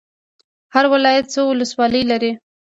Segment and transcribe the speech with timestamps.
[0.73, 2.31] هر ولایت څو ولسوالۍ لري؟